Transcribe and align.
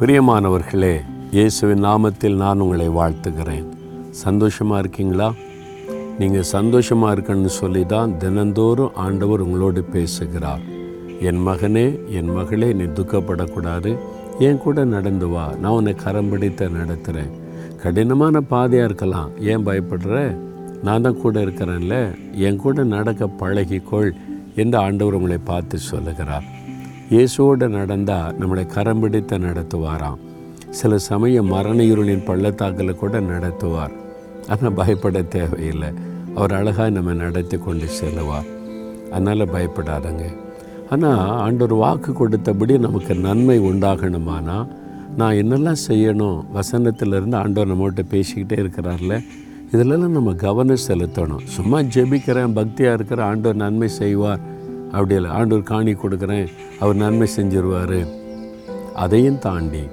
பிரியமானவர்களே 0.00 1.00
இயேசுவின் 1.30 1.84
நாமத்தில் 1.84 2.34
நான் 2.34 2.60
உங்களை 2.60 2.88
வாழ்த்துகிறேன். 2.88 3.68
சந்தோஷமாக 4.10 4.80
இருக்கீங்களா? 4.80 5.32
நீங்கள் 6.18 6.42
சந்தோஷமாக 6.42 7.14
இருக்கணும்னு 7.14 7.44
சொல்லி 7.44 7.86
தான் 7.86 8.18
தினந்தோறும் 8.18 8.94
ஆண்டவர் 8.94 9.40
உங்களோடு 9.40 9.82
பேசுகிறார். 9.82 10.60
என் 11.20 11.46
மகனே 11.46 12.08
என் 12.08 12.32
மகளே 12.32 12.72
நீ 12.72 12.82
துக்கப்படக்கூடாது. 12.82 13.96
என் 14.38 14.58
கூட 14.58 14.84
நடந்து 14.84 15.28
வா. 15.28 15.52
நான் 15.60 15.72
உன்னை 15.72 15.94
கரம் 15.94 16.28
பிடித்த 16.28 16.68
நடத்துகிறேன் 16.68 17.32
கடினமான 17.82 18.40
பாதையாக 18.40 18.88
இருக்கலாம். 18.88 19.30
ஏன் 19.40 19.66
பயப்படுற? 19.66 20.36
நான் 20.82 21.02
தான் 21.02 21.20
கூட 21.20 21.40
இருக்கிறேன்ல. 21.40 22.16
என் 22.32 22.56
கூட 22.56 22.84
நடக்க 22.84 23.28
பழகிக்கொள் 23.40 24.12
என்று 24.56 24.78
ஆண்டவர் 24.78 25.14
உங்களை 25.14 25.38
பார்த்து 25.38 25.78
சொல்லுகிறார். 25.78 26.54
இயேசுவோடு 27.10 27.68
நடந்தால் 27.68 28.36
நம்மளை 28.38 28.66
கரம் 28.66 29.00
பிடித்து 29.00 29.38
நடத்துவாராம். 29.38 30.16
சில 30.70 30.98
சமயம் 30.98 31.46
மரண 31.46 31.82
இருளின் 31.82 32.24
பள்ளத்தாக்கில் 32.24 32.94
கூட 32.94 33.20
நடத்துவார். 33.20 33.92
ஆனால் 34.48 34.72
பயப்பட 34.72 35.22
தேவையில்லை. 35.22 35.88
அவர் 36.34 36.52
அழகாக 36.52 36.90
நம்ம 36.90 37.12
நடத்தி 37.12 37.56
கொண்டு 37.56 37.86
செல்லுவார். 37.86 38.44
அதனால் 39.10 39.52
பயப்படாதங்க. 39.52 40.36
ஆனால் 40.90 41.22
ஆண்டோர் 41.44 41.76
வாக்கு 41.76 42.12
கொடுத்தபடி 42.12 42.78
நமக்கு 42.78 43.14
நன்மை 43.14 43.60
உண்டாகணுமானா? 43.60 44.66
நான் 45.16 45.34
என்னெல்லாம் 45.34 45.82
செய்யணும்? 45.88 46.44
வசனத்திலேருந்து 46.54 47.34
ஆண்டவர் 47.34 47.72
நம்மகிட்ட 47.72 48.04
பேசிக்கிட்டே 48.10 48.58
இருக்கிறார்ல? 48.64 49.24
இதிலெல்லாம் 49.72 50.16
நம்ம 50.18 50.34
கவனம் 50.34 50.84
செலுத்தணும். 50.88 51.44
சும்மா 51.44 51.78
ஜெபிக்கிறேன் 51.78 52.56
பக்தியாக 52.58 52.92
இருக்கிற 52.92 53.24
ஆண்டவர் 53.24 53.56
நன்மை 53.56 53.88
செய்வார். 53.88 54.54
அப்படி 54.96 55.14
இல்லை. 55.18 55.30
ஆண்டவர் 55.38 55.70
காணி 55.72 55.92
கொடுக்குறேன். 56.02 56.48
அவர் 56.80 57.00
நன்மை 57.02 57.28
செஞ்சிருவார். 57.36 57.98
அதையும் 59.04 59.42
தாண்டி 59.46 59.84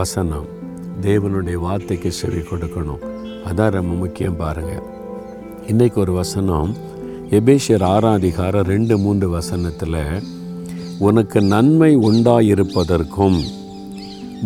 வசனம் 0.00 0.48
தேவனுடைய 1.06 1.58
வார்த்தைக்கு 1.66 2.10
செவி 2.20 2.42
கொடுக்கணும். 2.50 3.04
அதான் 3.48 3.76
ரொம்ப 3.78 3.92
முக்கியம் 4.00 4.40
பாருங்கள் 4.40 4.86
இன்றைக்கு 5.70 5.98
ஒரு 6.00 6.12
வசனம் 6.12 6.70
எபேஷியர் 7.38 7.84
ஆறாம் 7.92 8.18
அதிகாரம் 8.18 8.68
ரெண்டு 8.72 8.94
மூன்று 8.98 9.26
வசனத்தில் 9.36 9.98
உனக்கு 11.08 11.40
நன்மை 11.52 11.90
உண்டாயிருப்பதற்கும் 12.08 13.38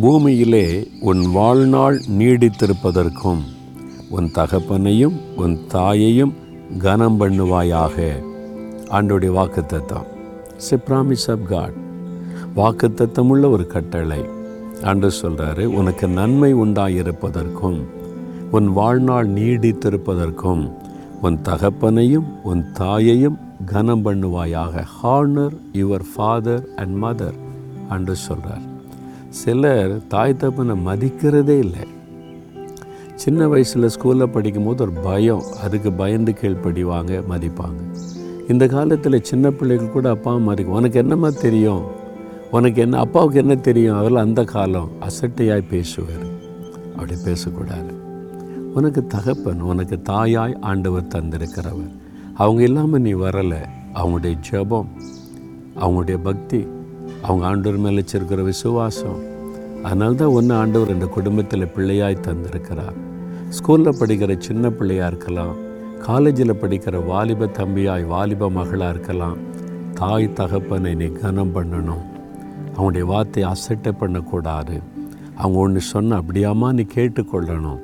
பூமியிலே 0.03 0.67
உன் 1.11 1.23
வாழ்நாள் 1.37 1.99
நீடித்திருப்பதற்கும் 2.19 3.43
உன் 4.17 4.29
தகப்பனையும் 4.39 5.17
உன் 5.43 5.57
தாயையும் 5.75 6.35
கனம் 6.85 7.19
பண்ணுவாயாக 7.21 7.97
ஆண்டோடைய 8.97 9.31
வாக்குத்தத்தம். 9.39 10.09
சி 10.65 10.77
ப்ராமிஸ் 10.87 11.27
ஆஃப் 11.35 11.47
காட் 11.49 11.77
வாக்குத்தத்தமுள்ள 12.57 13.45
ஒரு 13.57 13.67
கட்டளை. 13.67 14.23
ஆண்டு 14.91 15.09
சொல்கிறாரு 15.23 15.65
உனக்கு 15.81 16.07
நன்மை 16.19 16.51
உண்டாயிருப்பதற்கும் 16.55 17.79
உன் 18.57 18.69
வாழ்நாள் 18.79 19.29
நீடித்திருப்பதற்கும் 19.39 20.63
உன் 21.23 21.39
தகப்பனையும் 21.49 22.29
உன் 22.51 22.63
தாயையும் 22.73 23.39
கனம் 23.73 24.05
பண்ணுவாயாக. 24.07 24.85
Honour 24.99 25.57
your 25.81 26.07
father 26.13 26.65
and 26.77 26.97
mother 27.05 27.39
அன்று 27.89 28.17
சொல்கிறார் 28.17 28.65
சிலர் 29.41 29.95
தாய் 30.15 30.41
தப்பனை 30.43 30.75
மதிக்கிறதே 30.89 31.57
இல்லை. 31.67 31.87
சின்ன 33.23 33.49
வயசில் 33.49 33.93
ஸ்கூலில் 33.95 34.35
படிக்கும்போது 34.37 34.83
ஒரு 34.83 34.95
பயம் 35.09 35.45
அதுக்கு 35.65 35.93
பயந்து 36.03 36.35
கீழ்ப்படிவாங்க 36.41 37.23
மதிப்பாங்க. 37.33 37.81
இந்த 38.49 38.67
காலத்தில் 38.67 39.23
சின்ன 39.23 39.51
பிள்ளைகள் 39.51 39.91
கூட 39.91 40.11
அப்பா 40.11 40.35
அம்மா 40.35 40.53
இருக்கு. 40.53 40.73
உனக்கு 40.73 40.99
என்னம்மா 40.99 41.31
தெரியும்? 41.31 41.83
உனக்கு 42.51 42.81
என்ன 42.81 42.99
அப்பாவுக்கு 42.99 43.39
என்ன 43.39 43.55
தெரியும்? 43.55 43.97
அவரில் 43.97 44.17
அந்த 44.17 44.45
காலம் 44.45 44.89
அசட்டையாய் 45.01 45.65
பேசுவார். 45.71 46.27
அப்படி 46.93 47.15
பேசக்கூடாது. 47.25 47.93
உனக்கு 48.75 49.07
தகப்பன் 49.07 49.61
உனக்கு 49.61 50.03
தாயாய் 50.03 50.57
ஆண்டவர் 50.61 51.07
தந்திருக்கிறவர். 51.15 51.93
அவங்க 52.35 52.63
இல்லாமல் 52.63 53.01
நீ 53.01 53.15
வரலை. 53.15 53.69
அவங்களுடைய 53.95 54.37
ஜெபம் 54.51 54.87
அவங்களுடைய 55.81 56.19
பக்தி 56.23 56.67
அவங்க 57.23 57.47
ஆண்டவர் 57.47 57.79
மேலே 57.79 58.05
வச்சிருக்கிற 58.05 58.43
விசுவாசம். 58.43 59.23
அதனால்தான் 59.83 60.29
ஒன்று 60.29 60.55
ஆண்டவர் 60.55 60.93
இந்த 60.93 61.07
குடும்பத்தில் 61.07 61.67
பிள்ளையாய் 61.67 62.19
தந்திருக்கிறார். 62.23 62.97
ஸ்கூலில் 63.49 63.95
படிக்கிற 64.01 64.39
சின்ன 64.39 64.71
பிள்ளையாக 64.71 65.09
இருக்கலாம் 65.09 65.64
காலேஜில் 66.07 66.61
படிக்கிற 66.63 66.97
வாலிப 67.11 67.49
தம்பியாய் 67.59 68.05
வாலிப 68.13 68.49
மகளாக 68.57 68.93
இருக்கலாம். 68.95 69.39
தாய் 70.01 70.27
தகப்பனை 70.39 70.93
நீ 71.01 71.07
கனம் 71.21 71.53
பண்ணணும். 71.57 72.05
அவனுடைய 72.77 73.05
வார்த்தையை 73.11 73.47
அசட்டை 73.53 73.93
பண்ணக்கூடாது. 74.01 74.77
அவங்க 75.41 75.59
ஒன்று 75.65 75.81
சொன்ன 75.93 76.17
அப்படியாமா 76.21 76.69
நீ 76.79 76.85
கேட்டுக்கொள்ளணும். 76.97 77.81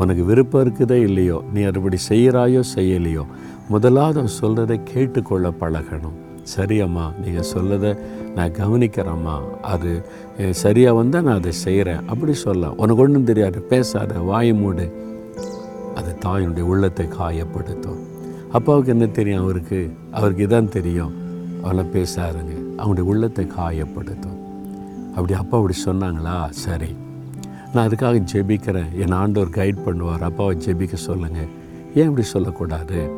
உனக்கு 0.00 0.22
விருப்பம் 0.28 0.62
இருக்குதோ 0.64 0.96
இல்லையோ 1.08 1.38
நீ 1.54 1.62
அதுபடி 1.70 1.98
செய்கிறாயோ 2.10 2.62
செய்யலையோ 2.74 3.24
முதலாவது 3.72 4.18
அவன் 4.20 4.38
சொல்கிறதை 4.42 4.76
கேட்டுக்கொள்ள 4.92 5.48
பழகணும். 5.60 6.16
சரியம்மா 6.54 7.04
நீங்கள் 7.22 7.48
சொல்லதை 7.52 7.90
நான் 8.36 8.56
கவனிக்கிறேம்மா. 8.60 9.36
அது 9.72 9.90
சரியாக 10.62 10.98
வந்தால் 11.00 11.26
நான் 11.28 11.40
அதை 11.42 11.52
செய்கிறேன் 11.66 12.02
அப்படி 12.12 12.34
சொல்லலாம் 12.46 12.78
உனக்கு 12.82 13.04
ஒன்றும் 13.04 13.28
தெரியாது. 13.30 13.58
பேசாத 13.72 14.18
வாய் 14.30 14.52
மூடு. 14.62 14.86
தாயினுடைய 16.24 16.60
உள்ளத்தை 16.60 17.06
காயப்படுத்தும். 17.06 17.98
அப்பாவுக்கு 18.52 18.90
என்ன 18.90 19.06
தெரியும் 19.06 19.42
அவருக்கு? 19.42 19.92
அவருக்கு 20.12 20.46
இதான் 20.46 20.68
தெரியும். 20.68 21.12
அவளை 21.62 21.84
பேசாருங்க. 21.92 22.74
அவனுடைய 22.76 23.10
உள்ளத்தை 23.10 23.46
காயப்படுத்தும். 23.58 24.38
அப்படி 25.10 25.32
அப்பா 25.32 25.58
அப்படி 25.58 25.78
சொன்னாங்களா? 25.84 26.48
சரி. 26.48 26.96
நான் 27.74 27.88
அதுக்காக 27.88 28.26
ஜெபிக்கிறேன். 28.32 28.92
என் 28.92 29.10
ஆண்டவர் 29.10 29.48
கைட் 29.48 29.78
பண்ணுவார். 29.86 30.20
அப்பாவை 30.20 30.56
ஜெபிக்க 30.66 30.94
சொல்லுங்கள் 30.94 31.48
ஏன் 31.94 32.08
இப்படி 32.08 32.26
சொல்லக்கூடாது? 32.26 33.10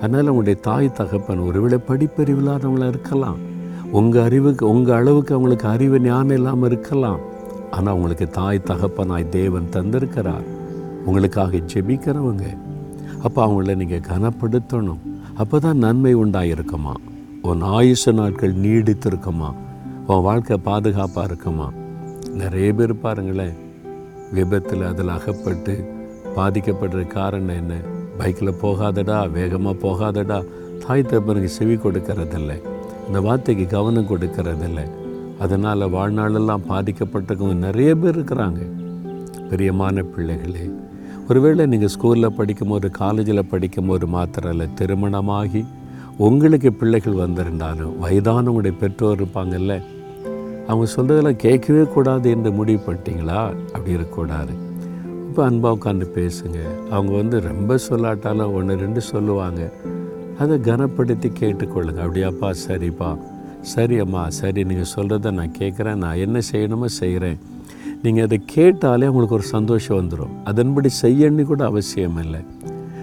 அதனால் 0.00 0.26
உங்களுடைய 0.26 0.60
தாய் 0.60 0.92
தகப்பன் 0.92 1.38
ஒருவேளை 1.38 1.78
படிப்பறிவு 1.88 2.40
இல்லாதவங்களா 2.42 2.88
இருக்கலாம். 2.88 3.36
உங்கள் 3.92 4.22
அறிவுக்கு 4.22 4.68
உங்கள் 4.68 4.94
அளவுக்கு 4.94 5.34
அவங்களுக்கு 5.34 5.68
அறிவு 5.68 6.00
ஞானம் 6.00 6.30
இல்லாமல் 6.30 6.70
இருக்கலாம். 6.70 7.18
ஆனால் 7.70 7.94
உங்களுக்கு 7.94 8.30
தாய் 8.30 8.60
தகப்பனாய் 8.64 9.28
தேவன் 9.28 9.68
தந்திருக்கிறார். 9.72 10.46
உங்களுக்காக 11.04 11.56
ஜெபிக்கிறவங்க. 11.56 12.58
அப்போ 13.22 13.46
அவங்கள 13.46 13.74
நீங்கள் 13.76 14.00
கனப்படுத்தணும். 14.00 14.98
அப்போ 15.34 15.58
தான் 15.58 15.76
நன்மை 15.76 16.16
உண்டாயிருக்குமா? 16.16 16.92
உன் 17.42 17.62
ஆயுச 17.62 18.12
நாட்கள் 18.12 18.54
நீடித்திருக்குமா? 18.54 19.54
உன் 20.06 20.22
வாழ்க்கை 20.22 20.56
பாதுகாப்பாக 20.56 21.26
இருக்குமா? 21.26 21.70
நிறைய 22.32 22.72
பேர் 22.72 22.98
பாருங்களேன் 22.98 23.52
விபத்தில் 24.32 24.82
அதில் 24.82 25.08
அகப்பட்டு 25.08 25.84
பாதிக்கப்படுற 26.36 27.06
காரணம் 27.06 27.56
என்ன? 27.56 27.74
பைக்கில் 28.18 28.60
போகாதடா 28.62 29.30
வேகமாக 29.30 29.88
போகாதடா. 29.88 30.44
தாய் 30.86 31.06
தப்பனுக்கு 31.08 31.44
செவி 31.44 31.74
கொடுக்கறதில்ல. 31.74 32.62
இந்த 33.06 33.20
வார்த்தைக்கு 33.20 33.66
கவனம் 33.66 34.08
கொடுக்கறதில்ல. 34.08 34.90
அதனால் 35.38 35.80
வாழ்நாளெல்லாம் 35.80 36.62
பாதிக்கப்பட்டவங்க 36.68 37.54
நிறைய 37.54 37.94
பேர் 37.94 38.18
இருக்கிறாங்க. 38.18 38.60
பிரியமான 39.50 40.02
பிள்ளைகளே 40.02 40.70
ஒருவேளை 41.28 41.66
நீங்கள் 41.66 41.88
ஸ்கூலில் 41.88 42.26
படிக்கும்போது 42.26 42.90
காலேஜில் 42.90 43.44
படிக்கும்போது 43.44 44.06
மாத்திரம் 44.06 44.50
இல்லை 44.50 44.74
திருமணமாகி 44.74 45.64
உங்களுக்கு 46.16 46.72
பிள்ளைகள் 46.72 47.12
வந்திருந்தாலும் 47.12 47.94
வயதானவங்களுடைய 48.04 48.74
பெற்றோர் 48.78 49.22
இருப்பாங்கல்ல 49.22 49.82
அவங்க 50.66 50.86
சொல்கிறதெல்லாம் 50.96 51.36
கேட்கவே 51.36 51.84
கூடாது 51.84 52.30
என்று 52.30 52.52
முடிவு 52.52 52.80
பண்ணிட்டீங்களா? 52.86 53.40
அப்படி 53.48 53.90
இருக்கக்கூடாது. 53.90 54.52
இப்போ 55.28 55.44
அன்பாக 55.44 55.76
உட்காந்து 55.78 56.06
பேசுங்க. 56.14 56.58
அவங்க 56.90 57.12
வந்து 57.12 57.40
ரொம்ப 57.40 57.78
சொல்லாட்டாலும் 57.88 58.52
ஒன்று 58.52 58.76
ரெண்டு 58.76 59.00
சொல்லுவாங்க. 59.00 59.72
அதை 60.38 60.58
கனப்படுத்தி 60.58 61.32
கேட்டுக்கொள்ளுங்க. 61.40 62.00
அப்படியாப்பா 62.06 62.54
சரிப்பா. 62.68 63.18
சரி 63.60 63.98
அம்மா. 63.98 64.30
சரி 64.30 64.64
நீங்கள் 64.64 64.92
சொல்கிறத 64.96 65.30
நான் 65.30 65.54
கேட்குறேன். 65.58 65.94
நான் 65.94 66.16
என்ன 66.16 66.40
செய்யணுமோ 66.52 66.84
செய்கிறேன். 66.84 67.38
நீங்கள் 68.04 68.24
அதை 68.26 68.36
கேட்டாலே 68.54 69.06
அவங்களுக்கு 69.08 69.36
ஒரு 69.38 69.46
சந்தோஷம் 69.56 69.98
வந்துடும். 69.98 70.32
அதன்படி 70.50 70.88
செய்யணும்னு 71.02 71.44
கூட 71.50 71.62
அவசியம் 71.70 72.16
இல்லை. 72.22 72.40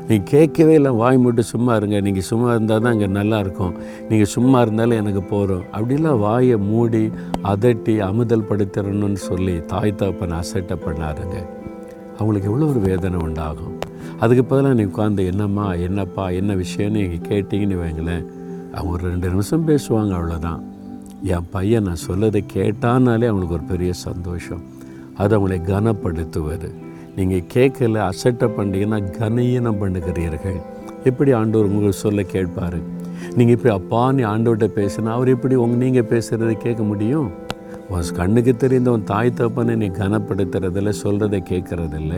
நீங்கள் 0.08 0.30
கேட்கவே 0.32 0.74
இல்லை 0.80 0.92
வாய் 1.02 1.20
மட்டும் 1.24 1.48
சும்மா 1.52 1.74
இருங்க 1.80 1.98
நீங்கள் 2.06 2.26
சும்மா 2.30 2.48
இருந்தால் 2.56 2.82
தான் 2.86 2.96
இங்கே 2.96 3.10
நல்லா 3.18 3.38
இருக்கும். 3.44 3.74
நீங்கள் 4.10 4.32
சும்மா 4.34 4.60
இருந்தாலும் 4.66 5.00
எனக்கு 5.02 5.22
போகிறோம் 5.32 5.66
அப்படிலாம் 5.78 6.20
வாயை 6.24 6.58
மூடி 6.70 7.04
அதட்டி 7.52 7.94
அமுதல் 8.08 8.48
படுத்திடணும்னு 8.50 9.20
சொல்லி 9.30 9.56
தாய் 9.74 9.94
தப்பன் 10.02 10.34
அசட்டை 10.40 10.78
பண்ணாருங்க. 10.86 11.38
அவங்களுக்கு 12.18 12.50
எவ்வளோ 12.52 12.68
ஒரு 12.74 12.82
வேதனை 12.88 13.20
உண்டாகும். 13.28 13.76
அதுக்கு 14.24 14.44
பதிலாக 14.52 14.78
நீ 14.80 14.86
உட்காந்து 14.90 15.28
என்னம்மா 15.32 15.68
என்னப்பா 15.88 16.26
என்ன 16.40 16.56
விஷயம்னு 16.64 17.04
நீங்கள் 17.04 17.24
கேட்டிங்கன்னு 17.30 17.78
வைங்களேன். 17.84 18.26
அவங்க 18.76 18.92
ஒரு 18.98 19.06
ரெண்டு 19.12 19.32
நிமிஷம் 19.36 19.68
பேசுவாங்க 19.70 20.14
அவ்வளோதான் 20.20 20.60
என் 21.36 21.48
பையன் 21.56 21.88
நான் 21.90 22.04
சொல்லதை 22.08 22.42
கேட்டானாலே 22.56 23.30
அவங்களுக்கு 23.30 23.58
ஒரு 23.60 23.66
பெரிய 23.72 23.94
சந்தோஷம். 24.08 24.62
அது 25.22 25.34
அவங்களை 25.38 25.58
கனப்படுத்துவது. 25.72 26.70
நீங்கள் 27.18 27.48
கேட்கல 27.54 27.98
அசட்டை 28.10 28.48
பண்ணீங்கன்னா 28.58 29.00
கனீனம் 29.20 29.82
பண்ணுகிறீர்கள். 29.82 30.60
எப்படி 31.04 31.32
ஆண்டவர் 31.32 31.72
உங்கள் 31.72 31.92
சொல்ல 31.92 32.24
கேட்பார்? 32.24 32.80
நீங்கள் 33.38 33.56
இப்படி 33.56 33.74
அப்பா 33.76 34.12
நீ 34.12 34.24
ஆண்டவர்கிட்ட 34.24 34.68
பேசினா 34.80 35.12
அவர் 35.18 35.34
எப்படி 35.36 35.56
உங்க 35.56 35.78
நீங்கள் 35.86 36.10
பேசுகிறத 36.12 36.52
கேட்க 36.66 36.84
முடியும்? 36.84 37.30
உன் 37.90 38.16
கண்ணுக்கு 38.16 38.54
தெரிந்த 38.56 38.92
உன் 38.92 39.04
தாய் 39.04 39.38
தப்பனை 39.40 39.76
நீ 39.76 39.88
கனப்படுத்துறதில்ல 40.02 40.92
சொல்கிறத 41.04 41.38
கேட்குறதில்ல. 41.52 42.14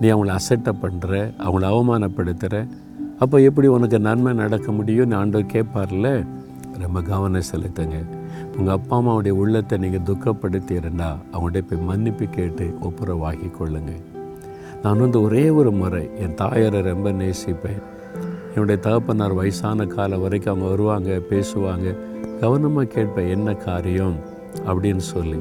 நீ 0.00 0.06
அவங்கள 0.12 0.32
அசட்டை 0.38 0.72
பண்ணுற 0.82 1.12
அவங்கள 1.44 1.64
அவமானப்படுத்துகிற 1.72 2.66
அப்போ 3.18 3.36
எப்படி 3.40 3.66
உனக்கு 3.66 3.98
நன்மை 4.00 4.32
நடக்க 4.42 4.72
முடியும்? 4.72 5.12
ஆண்டவர் 5.20 5.52
கேட்பார்ல? 5.52 6.08
ரொம்ப 6.78 7.00
கவனம் 7.02 7.48
செலுத்துங்க. 7.52 7.98
உங்கள் 8.56 8.74
அப்பா 8.74 9.00
அம்மாவுடைய 9.00 9.30
உள்ளத்தை 9.30 9.78
நீங்கள் 9.78 10.14
துக்கப்படுத்தியிருந்தா 10.14 11.16
அவங்கள்ட்ட 11.32 11.62
போய் 11.68 11.84
மன்னிப்பு 11.84 12.26
கேட்டு 12.26 12.78
ஒப்புரவாகி 12.82 13.50
கொள்ளுங்க. 13.60 14.02
நான் 14.82 14.98
வந்து 14.98 15.22
ஒரே 15.22 15.50
ஒரு 15.50 15.72
முறை 15.72 16.10
என் 16.18 16.34
தாயாரை 16.34 16.80
ரொம்ப 16.80 17.12
நேசிப்பேன். 17.12 17.82
என்னுடைய 18.48 18.80
தகப்பனார் 18.80 19.32
வயசான 19.32 19.84
காலம் 19.84 20.20
வரைக்கும் 20.20 20.52
அவங்க 20.52 20.70
வருவாங்க 20.70 21.20
பேசுவாங்க. 21.30 21.96
கவனமாக 22.40 22.86
கேட்பேன் 22.86 23.28
என்ன 23.28 23.54
காரியம்? 23.54 24.14
அப்படின்னு 24.66 24.96
சொல்லி. 24.96 25.36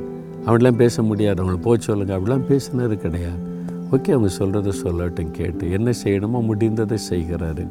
அவங்களாம் 0.46 0.72
பேச 0.72 1.02
முடியாது. 1.02 1.44
அவங்கள 1.44 1.56
போக 1.56 1.78
சொல்லுங்க. 1.80 2.18
அப்படிலாம் 2.18 2.42
பேசினது 2.50 2.96
கிடையாது. 2.96 3.54
ஓகே 3.92 4.12
அவங்க 4.12 4.30
சொல்கிறத 4.40 4.74
சொல்லட்டும் 4.84 5.32
கேட்டு 5.32 5.72
என்ன 5.72 5.92
செய்யணுமோ 6.04 6.46
முடிந்ததை 6.50 6.98
செய்கிறாரு. 7.12 7.68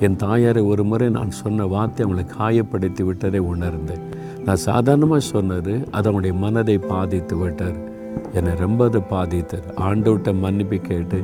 என் 0.00 0.16
தாயாரை 0.16 0.62
ஒரு 0.62 0.84
முறை 0.84 1.08
நான் 1.08 1.30
சொன்ன 1.30 1.66
வார்த்தை 1.66 2.06
அவங்களை 2.06 2.26
காயப்படுத்தி 2.38 3.02
விட்டதை 3.04 3.40
உணர்ந்தேன். 3.40 4.13
நான் 4.46 4.64
சாதாரணமாக 4.68 5.20
சொன்னது 5.20 5.74
அது 5.90 6.08
அவனுடைய 6.08 6.36
மனதை 6.36 6.78
பாதித்து 6.78 7.36
விட்டார். 7.36 7.76
என்னை 8.32 8.52
ரொம்ப 8.56 8.84
அது 8.84 9.00
பாதித்தார். 9.02 9.66
ஆண்டவர்கிட்ட 9.76 10.32
மன்னிப்பு 10.38 10.78
கேட்டு 10.78 11.18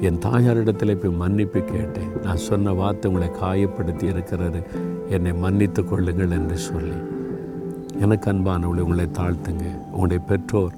என் 0.00 0.18
தாயாரிடத்தில் 0.18 0.96
போய் 0.96 1.18
மன்னிப்பு 1.22 1.60
கேட்டேன் 1.60 2.10
நான் 2.24 2.42
சொன்ன 2.46 2.72
வார்த்தை 2.72 3.10
உங்களை 3.10 3.28
காயப்படுத்தி 3.42 4.06
இருக்கிறாரு 4.12 4.60
என்னை 5.08 5.32
மன்னித்து 5.44 5.84
கொள்ளுங்கள் 5.84 6.30
என்று 6.30 6.58
சொல்லி. 6.58 6.98
எனக்கு 8.00 8.26
அன்பானவளை 8.32 8.82
உங்களை 8.86 9.06
தாழ்த்துங்க. 9.20 9.66
உங்களுடைய 9.92 10.22
பெற்றோர் 10.30 10.74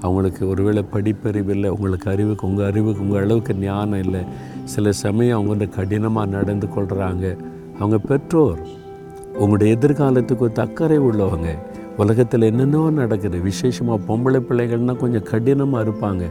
அவங்களுக்கு 0.00 0.48
ஒருவேளை 0.48 0.84
படிப்பறிவு 0.94 1.48
இல்லை 1.48 1.70
உங்களுக்கு 1.70 2.10
அறிவுக்கு 2.10 2.46
உங்கள் 2.46 2.66
அறிவுக்கு 2.66 3.02
உங்கள் 3.02 3.22
அளவுக்கு 3.22 3.54
ஞானம் 3.54 4.02
இல்லை. 4.04 4.22
சில 4.64 4.92
சமயம் 4.92 5.36
அவங்க 5.36 5.52
வந்து 5.54 5.68
கடினமாக 5.76 6.34
நடந்து 6.36 6.66
கொள்கிறாங்க 6.66 7.36
அவங்க 7.78 7.98
பெற்றோர் 8.10 8.60
உங்களுடைய 9.38 9.76
எதிர்காலத்துக்கு 9.76 10.46
ஒரு 10.48 10.54
அக்கறை 10.64 10.98
உள்ளவங்க. 10.98 11.48
உலகத்தில் 12.02 12.42
என்னென்னோ 12.42 12.80
நடக்குது. 12.90 13.38
விசேஷமாக 13.40 13.98
பொம்பளை 14.08 14.40
பிள்ளைகள்னால் 14.48 14.98
கொஞ்சம் 15.02 15.24
கடினமாக 15.30 15.84
இருப்பாங்க. 15.84 16.24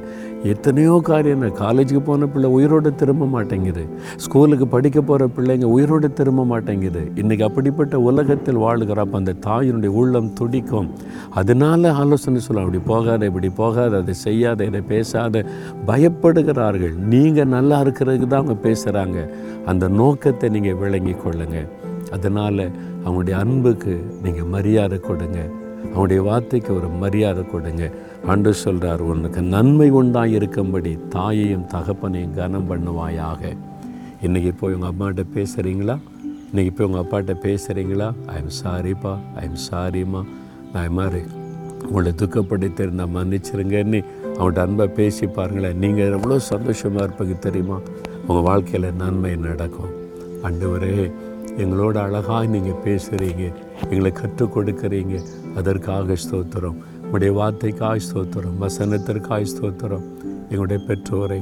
எத்தனையோ 0.44 1.00
காரியம் 1.04 1.46
காலேஜுக்கு 1.62 2.02
போன 2.10 2.28
பிள்ளை 2.28 2.50
உயிரோடு 2.50 2.96
திரும்ப 2.96 3.26
மாட்டேங்குது. 3.26 3.84
ஸ்கூலுக்கு 4.16 4.68
படிக்க 4.68 5.02
போகிற 5.02 5.28
பிள்ளைங்க 5.38 5.64
உயிரோடு 5.64 6.14
திரும்ப 6.14 6.46
மாட்டேங்குது. 6.46 7.02
இன்றைக்கி 7.16 7.44
அப்படிப்பட்ட 7.44 8.00
உலகத்தில் 8.00 8.62
வாழ்கிறப்ப 8.66 9.22
அந்த 9.22 9.36
தாயினுடைய 9.48 9.94
உள்ளம் 10.02 10.34
துடிக்கும். 10.34 10.92
அதனால 11.30 11.94
ஆலோசனை 11.94 12.40
சொல்ல 12.40 12.62
அப்படி 12.62 12.82
போகாத 12.86 13.26
இப்படி 13.26 13.50
போகாத 13.50 13.98
அதை 13.98 14.14
செய்யாத 14.14 14.66
இதை 14.66 14.82
பேசாத. 14.82 15.46
பயப்படுகிறார்கள். 15.88 16.96
நீங்கள் 17.16 17.48
நல்லா 17.48 17.82
இருக்கிறதுக்கு 17.82 18.28
தான் 18.28 18.44
அவங்க 18.44 18.60
பேசுகிறாங்க 18.70 19.18
அந்த 19.66 19.88
நோக்கத்தை 19.88 20.50
நீங்கள் 20.50 20.76
விளங்கி 20.76 21.16
கொள்ளுங்கள் 21.26 21.68
அதனால் 22.12 22.64
அவங்களுடைய 23.06 23.36
அன்புக்கு 23.44 23.94
நீங்கள் 24.24 24.52
மரியாதை 24.56 25.00
கொடுங்க. 25.00 25.40
அவங்களுடைய 25.86 26.22
வார்த்தைக்கு 26.30 26.72
ஒரு 26.76 26.88
மரியாதை 27.04 27.44
கொடுங்க. 27.52 27.92
ஆண்டு 28.32 28.54
சொல்கிறார் 28.54 29.02
உனக்கு 29.02 29.42
நன்மை 29.42 29.90
உண்டாக 29.90 30.36
இருக்கும்படி 30.38 30.98
தாயையும் 31.16 31.66
தகப்பனையும் 31.74 32.36
கனம் 32.40 32.70
பண்ணுவாயாக. 32.72 33.42
இன்றைக்கி 34.26 34.52
போய் 34.60 34.74
உங்கள் 34.74 34.92
அம்மாட்ட 34.94 35.24
பேசுகிறீங்களா 35.38 35.96
இன்றைக்கி 36.52 36.72
போய் 36.76 36.88
உங்கள் 36.88 37.04
அப்பாட்ட 37.04 37.34
பேசுகிறீங்களா 37.46 38.08
ஐ 38.34 38.36
எம் 38.42 38.54
சாரிப்பா 38.62 39.14
ஐ 39.40 39.44
எம் 39.48 39.62
சாரிம்மா 39.70 40.22
நான் 40.74 40.96
மாதிரி 40.98 41.22
உங்களை 41.88 42.12
துக்கப்படுத்திருந்தா 42.22 43.06
மன்னிச்சிருங்கன்னு 43.16 44.00
அவன்கிட்ட 44.38 44.62
அன்பை 44.66 44.88
பேசி 44.88 45.26
பாருங்களேன். 45.26 45.78
நீங்கள் 45.84 46.14
எவ்வளோ 46.18 46.40
சந்தோஷமாக 46.40 47.06
இருப்பீங்க 47.06 47.40
தெரியுமா? 47.40 47.78
உங்கள் 48.28 48.46
வாழ்க்கையில் 48.50 48.88
நன்மை 49.02 49.36
நடக்கும். 49.36 49.94
அண்டு 50.48 50.66
ஒரே 50.76 51.12
எங்களோட 51.58 51.98
அழகாக 51.98 52.46
நீங்கள் 52.46 52.82
பேசுகிறீங்க 52.86 53.44
எங்களை 53.90 54.12
கற்றுக் 54.12 54.58
கொடுக்குறீங்க. 54.58 55.16
அதற்காக 55.56 56.16
ஸ்தோத்திரம். 56.24 56.78
உங்களுடைய 57.04 57.32
வார்த்தைக்காய் 57.40 58.06
ஸ்தோத்திரம் 58.08 58.58
வசனத்திற்காய் 58.60 59.52
ஸ்தோத்திரம். 59.54 60.06
எங்களுடைய 60.50 60.84
பெற்றோரை 60.88 61.42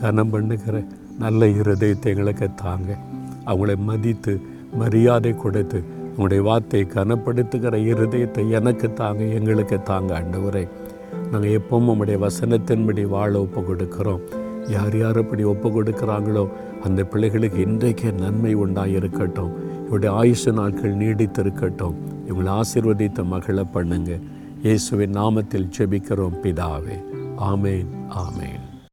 கனம் 0.00 0.30
பண்ணுகிற 0.30 0.84
நல்ல 1.18 1.46
இருதயத்தை 1.46 2.04
எங்களுக்கு 2.04 2.48
தாங்க. 2.54 2.98
அவங்களை 3.46 3.76
மதித்து 3.76 4.40
மரியாதை 4.74 5.34
கொடுத்து 5.36 5.82
உங்களுடைய 6.08 6.42
வார்த்தையை 6.42 6.88
கனப்படுத்துகிற 6.94 7.76
இருதயத்தை 7.92 8.50
எனக்கு 8.50 8.92
தாங்க 8.92 9.24
எங்களுக்கு 9.24 9.82
தாங்க 9.82 10.10
ஆண்டவரை. 10.20 10.68
நாங்கள் 11.30 11.60
எப்பவும் 11.60 11.90
உங்களுடைய 11.92 12.18
வசனத்தின்படி 12.26 13.04
வாழ 13.08 13.40
ஒப்பு 13.40 13.60
கொடுக்குறோம். 13.60 14.20
யார் 14.68 14.98
யார் 14.98 15.18
அப்படி 15.18 15.44
ஒப்பு 15.44 15.68
கொடுக்குறாங்களோ 15.68 16.48
அந்த 16.84 17.04
பிள்ளைகளுக்கு 17.04 17.60
இன்றைக்கே 17.64 18.12
நன்மை 18.12 18.56
உண்டாயிருக்கட்டும். 18.56 19.52
இவருடைய 19.86 20.14
ஆயுஷ 20.14 20.52
நாட்கள் 20.52 20.96
நீடித்திருக்கட்டும். 20.96 21.94
இவங்களை 22.28 22.60
ஆசிர்வதித்த 22.60 23.24
மகளை 23.24 23.64
பண்ணுங்க. 23.64 24.18
இயேசுவின் 24.62 25.12
நாமத்தில் 25.12 25.70
ஜெபிக்கிறோம் 25.78 26.38
பிதாவே. 26.42 26.96
ஆமேன் 27.38 27.86
ஆமேன். 28.08 28.63